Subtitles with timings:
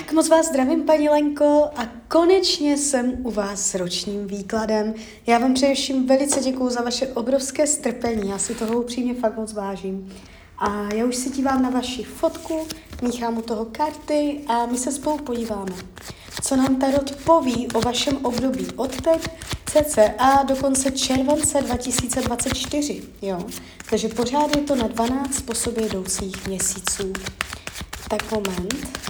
[0.00, 4.94] Tak moc vás zdravím, paní Lenko, a konečně jsem u vás s ročním výkladem.
[5.26, 9.52] Já vám především velice děkuji za vaše obrovské strpení, já si toho upřímně fakt moc
[9.52, 10.12] vážím.
[10.58, 12.66] A já už se dívám na vaši fotku,
[13.02, 15.72] míchám u toho karty a my se spolu podíváme,
[16.42, 19.28] co nám Tarot poví o vašem období od teď
[19.66, 23.02] cca do konce července 2024.
[23.22, 23.44] Jo?
[23.90, 27.12] Takže pořád je to na 12 po sobě jdoucích měsíců.
[28.08, 29.00] Tak moment.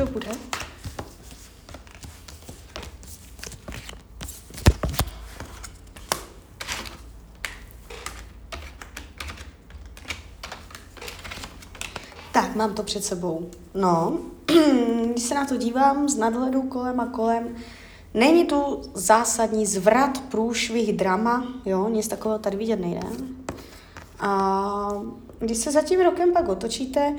[0.00, 0.30] to bude?
[12.32, 13.50] Tak, mám to před sebou.
[13.74, 14.18] No,
[15.10, 17.56] když se na to dívám z nadhledu kolem a kolem,
[18.14, 23.00] není tu zásadní zvrat, průšvih, drama, jo, nic takového tady vidět nejde.
[24.20, 24.88] A
[25.38, 27.16] když se za tím rokem pak otočíte,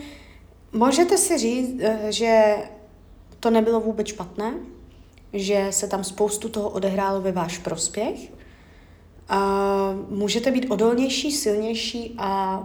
[0.74, 2.56] Můžete si říct, eh, že
[3.40, 4.54] to nebylo vůbec špatné,
[5.34, 8.32] že se tam spoustu toho odehrálo ve váš prospěch.
[9.30, 9.40] A
[10.10, 12.64] můžete být odolnější, silnější a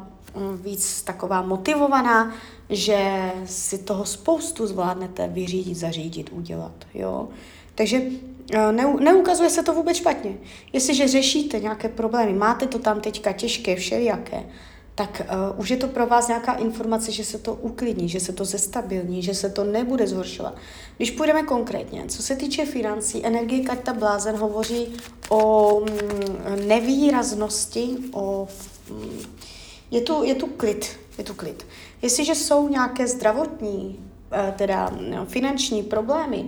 [0.54, 2.34] víc taková motivovaná,
[2.70, 6.72] že si toho spoustu zvládnete vyřídit, zařídit, udělat.
[6.94, 7.28] Jo?
[7.74, 8.02] Takže
[8.52, 10.36] eh, neukazuje se to vůbec špatně.
[10.72, 14.44] Jestliže řešíte nějaké problémy, máte to tam teďka těžké, všelijaké,
[14.96, 18.32] tak uh, už je to pro vás nějaká informace, že se to uklidní, že se
[18.32, 20.56] to zestabilní, že se to nebude zhoršovat.
[20.96, 24.96] Když půjdeme konkrétně, co se týče financí, energie karta blázen hovoří
[25.28, 28.48] o mm, nevýraznosti, o,
[28.90, 29.20] mm,
[29.90, 31.66] je, tu, je tu klid, je tu klid.
[32.02, 33.98] Jestliže jsou nějaké zdravotní,
[34.32, 36.44] uh, teda no, finanční problémy,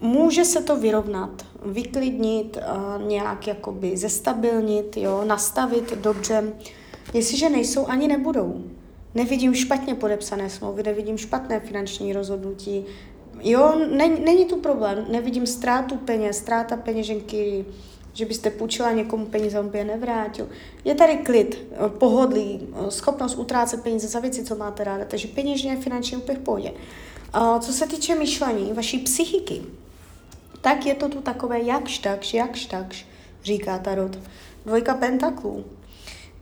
[0.00, 6.52] může se to vyrovnat, vyklidnit, uh, nějak jakoby zestabilnit, jo, nastavit dobře,
[7.14, 8.64] Jestliže nejsou, ani nebudou.
[9.14, 12.84] Nevidím špatně podepsané smlouvy, nevidím špatné finanční rozhodnutí.
[13.42, 15.06] Jo, není, není tu problém.
[15.10, 17.64] Nevidím ztrátu peněz, ztráta peněženky,
[18.16, 20.48] že byste půjčila někomu peníze, on by je nevrátil.
[20.84, 21.66] Je tady klid,
[21.98, 26.72] pohodlí, schopnost utrácet peníze za věci, co máte ráda, takže peněžně, finančně úplně v pohodě.
[27.60, 29.62] Co se týče myšlení, vaší psychiky,
[30.60, 33.06] tak je to tu takové jakž takž, jakž takž,
[33.44, 34.18] říká Tarot.
[34.66, 35.64] Dvojka pentaklů.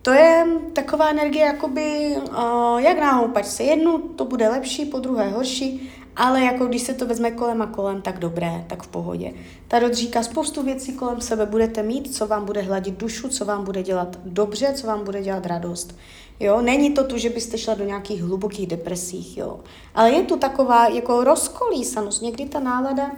[0.02, 3.62] To je taková energie, jakoby, uh, jak na houpačce.
[3.62, 7.66] Jednu to bude lepší, po druhé horší, ale jako když se to vezme kolem a
[7.66, 9.32] kolem, tak dobré, tak v pohodě.
[9.68, 13.64] Tarot říká spoustu věcí kolem sebe budete mít, co vám bude hladit dušu, co vám
[13.64, 15.96] bude dělat dobře, co vám bude dělat radost.
[16.40, 19.60] Jo, není to tu, že byste šla do nějakých hlubokých depresích, jo.
[19.94, 23.10] Ale je tu taková jako rozkolísanost, někdy ta nálada,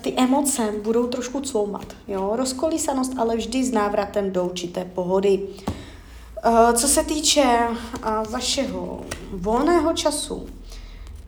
[0.00, 2.32] ty emoce budou trošku cloumat, jo.
[2.36, 5.48] Rozkolísanost, ale vždy s návratem do určité pohody.
[6.44, 9.00] Eh, co se týče eh, vašeho
[9.32, 10.46] volného času,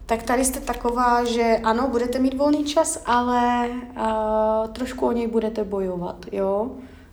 [0.09, 5.27] tak tady jste taková, že ano, budete mít volný čas, ale uh, trošku o něj
[5.27, 6.71] budete bojovat, jo?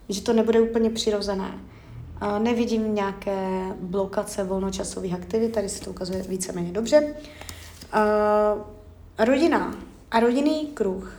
[0.10, 1.52] Že to nebude úplně přirozené.
[2.22, 7.02] Uh, nevidím nějaké blokace volnočasových aktivit, tady se to ukazuje víceméně dobře.
[7.02, 8.62] Uh,
[9.26, 9.76] rodina
[10.12, 11.14] a rodinný kruh.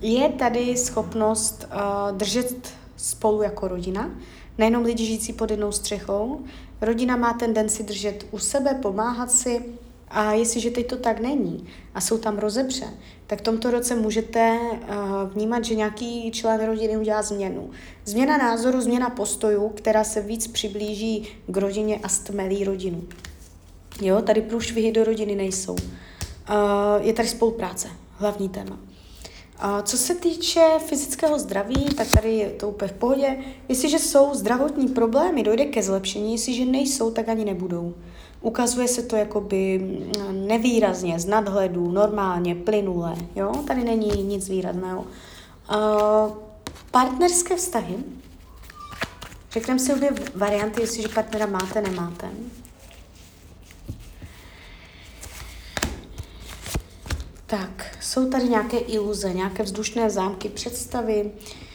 [0.00, 4.10] Je tady schopnost uh, držet spolu jako rodina,
[4.58, 6.40] nejenom lidi žijící pod jednou střechou.
[6.80, 9.64] Rodina má tendenci držet u sebe, pomáhat si
[10.12, 12.86] a jestliže teď to tak není a jsou tam rozepře,
[13.26, 17.70] tak v tomto roce můžete uh, vnímat, že nějaký člen rodiny udělá změnu.
[18.04, 23.02] Změna názoru, změna postojů, která se víc přiblíží k rodině a stmelí rodinu.
[24.02, 25.72] Jo, tady průšvihy do rodiny nejsou.
[25.72, 25.78] Uh,
[27.00, 28.78] je tady spolupráce, hlavní téma.
[29.58, 33.36] A co se týče fyzického zdraví, tak tady je to úplně v pohodě.
[33.68, 37.94] Jestliže jsou zdravotní problémy, dojde ke zlepšení, jestliže nejsou, tak ani nebudou.
[38.42, 43.16] Ukazuje se to jakoby mm, nevýrazně, z nadhledu, normálně, plynule.
[43.34, 43.52] Jo?
[43.66, 45.00] Tady není nic výrazného.
[45.00, 46.32] Uh,
[46.90, 47.96] partnerské vztahy.
[49.50, 52.30] Řekneme si obě varianty, jestliže partnera máte, nemáte.
[57.46, 61.71] Tak, jsou tady nějaké iluze, nějaké vzdušné zámky, představy, eh,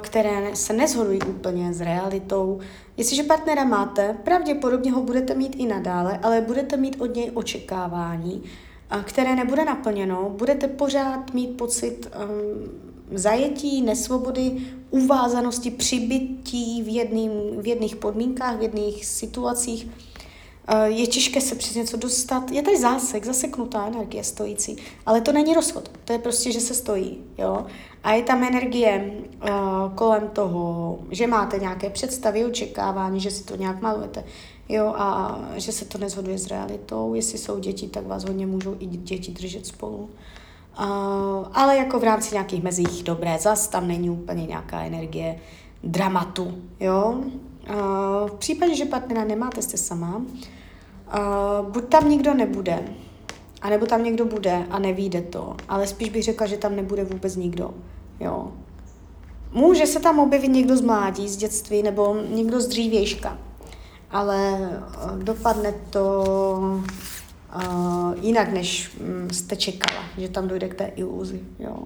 [0.00, 2.60] které se nezhodují úplně s realitou.
[2.96, 8.42] Jestliže partnera máte, pravděpodobně ho budete mít i nadále, ale budete mít od něj očekávání,
[9.02, 14.56] které nebude naplněno, budete pořád mít pocit um, zajetí, nesvobody,
[14.90, 19.88] uvázanosti, přibytí v, jedným, v jedných podmínkách, v jedných situacích.
[20.68, 22.50] Eh, je těžké se přes něco dostat.
[22.50, 24.76] Je tady zásek, zaseknutá energie stojící,
[25.06, 25.90] ale to není rozchod.
[26.04, 27.18] To je prostě, že se stojí.
[27.38, 27.66] Jo?
[28.02, 29.12] A je tam energie
[29.42, 29.48] uh,
[29.94, 34.24] kolem toho, že máte nějaké představy, očekávání, že si to nějak malujete.
[34.68, 37.14] Jo, a že se to nezhoduje s realitou.
[37.14, 39.96] Jestli jsou děti, tak vás hodně můžou i děti držet spolu.
[39.98, 40.86] Uh,
[41.52, 45.40] ale jako v rámci nějakých mezích dobré, zas tam není úplně nějaká energie
[45.82, 47.24] dramatu, jo.
[47.70, 50.24] Uh, v případě, že partnera nemáte, jste sama, uh,
[51.70, 52.82] buď tam nikdo nebude,
[53.62, 57.36] anebo tam někdo bude a nevíde to, ale spíš bych řekla, že tam nebude vůbec
[57.36, 57.74] nikdo,
[58.20, 58.52] jo.
[59.52, 63.38] Může se tam objevit někdo z mládí, z dětství, nebo někdo z dřívějška,
[64.10, 64.70] ale
[65.22, 66.24] dopadne to
[67.56, 71.40] uh, jinak, než um, jste čekala, že tam dojde k té iluzi.
[71.58, 71.78] Jo.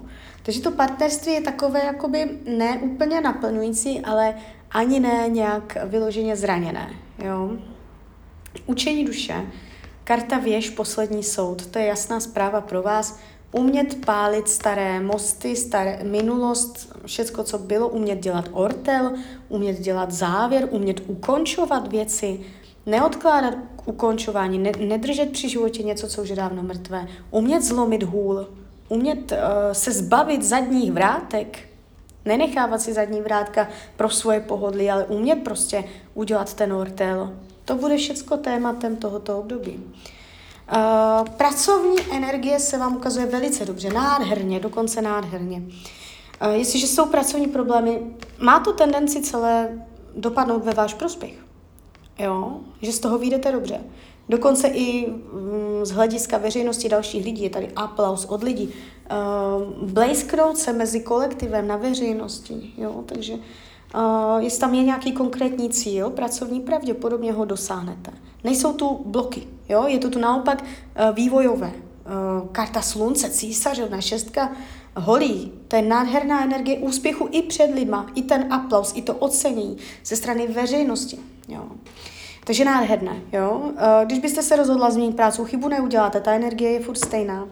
[0.43, 4.35] Takže to partnerství je takové jakoby ne úplně naplňující, ale
[4.71, 6.91] ani ne nějak vyloženě zraněné.
[7.25, 7.51] Jo.
[8.67, 9.47] Učení duše,
[10.05, 13.19] karta věž, poslední soud, to je jasná zpráva pro vás.
[13.53, 19.13] Umět pálit staré mosty, staré minulost, všecko, co bylo, umět dělat ortel,
[19.49, 22.41] umět dělat závěr, umět ukončovat věci,
[22.87, 23.55] neodkládat
[23.85, 28.47] ukončování, ne, nedržet při životě něco, co už je dávno mrtvé, umět zlomit hůl,
[28.89, 29.39] umět uh,
[29.73, 31.68] se zbavit zadních vrátek,
[32.25, 35.85] nenechávat si zadní vrátka pro svoje pohodlí, ale umět prostě
[36.15, 37.33] udělat ten ortel.
[37.65, 39.81] To bude všecko tématem tohoto období.
[40.73, 45.63] Uh, pracovní energie se vám ukazuje velice dobře, nádherně, dokonce nádherně.
[46.43, 48.01] Uh, jestliže jsou pracovní problémy,
[48.39, 49.69] má to tendenci celé
[50.17, 51.49] dopadnout ve váš prospěch
[52.19, 53.81] jo, že z toho vyjdete dobře.
[54.29, 58.75] Dokonce i mm, z hlediska veřejnosti dalších lidí, je tady aplaus od lidí,
[59.11, 65.71] uh, blejsknout se mezi kolektivem na veřejnosti, jo, takže uh, jestli tam je nějaký konkrétní
[65.71, 68.11] cíl, pracovní, pravděpodobně ho dosáhnete.
[68.45, 71.73] Nejsou tu bloky, jo, je to tu naopak uh, vývojové.
[71.73, 74.53] Uh, karta slunce, císařovna, šestka,
[74.97, 79.77] holí, to je nádherná energie úspěchu i před lidma, i ten aplaus, i to ocenění
[80.05, 81.19] ze strany veřejnosti.
[81.49, 81.65] Jo.
[82.45, 83.63] Takže nádherné, jo.
[84.05, 87.49] Když byste se rozhodla změnit práci, chybu neuděláte, ta energie je furt stejná.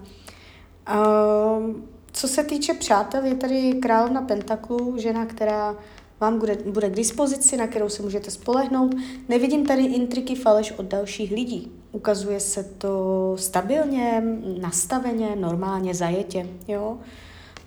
[0.89, 1.75] Eh,
[2.13, 5.77] co se týče přátel, je tady královna Pentaklu, žena, která
[6.21, 8.95] vám bude, bude k dispozici, na kterou se můžete spolehnout.
[9.29, 11.73] Nevidím tady intriky, faleš od dalších lidí.
[11.93, 14.23] Ukazuje se to stabilně,
[14.61, 16.47] nastaveně, normálně, zajetě.
[16.69, 16.99] Jo?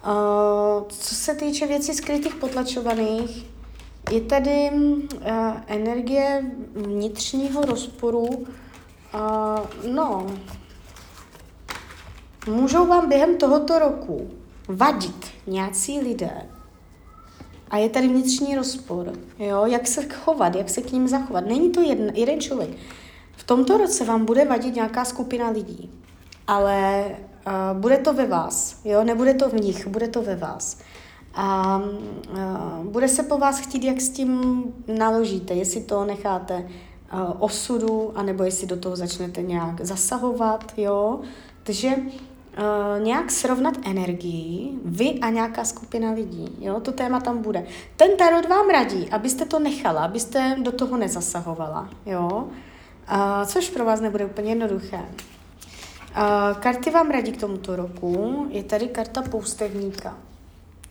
[0.05, 3.45] Uh, co se týče věcí skrytých, potlačovaných,
[4.11, 5.27] je tady uh,
[5.67, 8.27] energie vnitřního rozporu.
[8.27, 8.45] Uh,
[9.91, 10.27] no,
[12.49, 14.29] můžou vám během tohoto roku
[14.67, 16.45] vadit nějací lidé.
[17.69, 21.45] A je tady vnitřní rozpor, jo, jak se chovat, jak se k ním zachovat.
[21.45, 22.69] Není to jeden, jeden člověk.
[23.37, 25.91] V tomto roce vám bude vadit nějaká skupina lidí,
[26.47, 30.77] ale uh, bude to ve vás, jo, nebude to v nich, bude to ve vás
[31.33, 31.77] a
[32.31, 34.63] uh, bude se po vás chtít, jak s tím
[34.97, 36.55] naložíte, jestli to necháte
[37.13, 41.19] uh, osudu, anebo jestli do toho začnete nějak zasahovat, jo.
[41.63, 41.95] Takže
[42.59, 47.65] uh, nějak srovnat energii, vy a nějaká skupina lidí, jo, to téma tam bude.
[47.95, 52.47] Ten tarot vám radí, abyste to nechala, abyste do toho nezasahovala, jo,
[53.11, 54.99] uh, což pro vás nebude úplně jednoduché.
[54.99, 60.17] Uh, karty vám radí k tomuto roku, je tady karta poustevníka.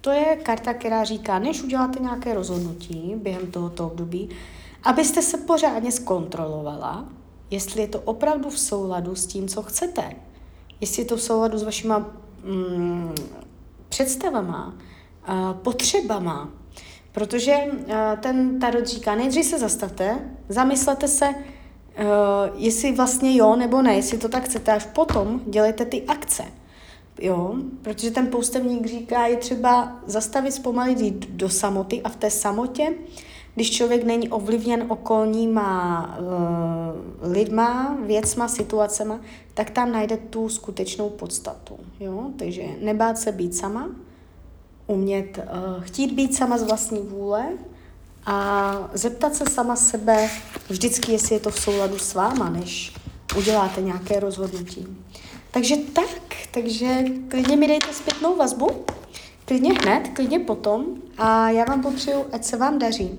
[0.01, 4.29] To je karta, která říká, než uděláte nějaké rozhodnutí během tohoto období,
[4.83, 7.05] abyste se pořádně zkontrolovala,
[7.51, 10.13] jestli je to opravdu v souladu s tím, co chcete.
[10.81, 11.99] Jestli je to v souladu s vašima
[12.45, 13.15] mm,
[13.89, 14.75] představama,
[15.29, 16.51] uh, potřebama.
[17.13, 20.19] Protože uh, ten tarot říká, nejdřív se zastavte,
[20.49, 21.35] zamyslete se, uh,
[22.55, 26.45] jestli vlastně jo nebo ne, jestli to tak chcete, až potom dělejte ty akce.
[27.21, 32.31] Jo, protože ten poustevník říká, je třeba zastavit, zpomalit jít do samoty a v té
[32.31, 32.95] samotě,
[33.59, 39.21] když člověk není ovlivněn okolníma uh, lidma, věcma, situacema,
[39.55, 41.79] tak tam najde tu skutečnou podstatu.
[42.01, 42.31] Jo?
[42.39, 43.89] Takže nebát se být sama,
[44.87, 47.45] umět uh, chtít být sama z vlastní vůle
[48.27, 50.31] a zeptat se sama sebe
[50.69, 52.95] vždycky, jestli je to v souladu s váma, než
[53.39, 54.87] uděláte nějaké rozhodnutí.
[55.51, 58.69] Takže tak, takže klidně mi dejte zpětnou vazbu,
[59.45, 60.85] klidně hned, klidně potom
[61.17, 63.19] a já vám popřeju, ať se vám daří,